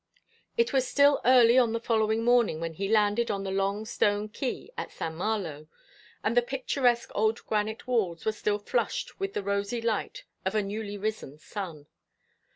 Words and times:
It 0.57 0.73
was 0.73 0.87
still 0.87 1.21
early 1.25 1.59
on 1.59 1.73
the 1.73 1.79
following 1.79 2.23
morning 2.23 2.59
when 2.59 2.73
he 2.73 2.87
landed 2.89 3.29
on 3.29 3.43
the 3.43 3.51
long 3.51 3.85
stone 3.85 4.29
quay 4.29 4.71
at 4.75 4.91
St. 4.91 5.13
Malo, 5.13 5.67
and 6.23 6.35
the 6.35 6.41
picturesque 6.41 7.11
old 7.13 7.45
granite 7.45 7.85
walls 7.85 8.25
were 8.25 8.31
still 8.31 8.57
flushed 8.57 9.19
with 9.19 9.35
the 9.35 9.43
rosy 9.43 9.79
light 9.79 10.23
of 10.43 10.55
a 10.55 10.63
newly 10.63 10.97
risen 10.97 11.37
sun. 11.37 11.85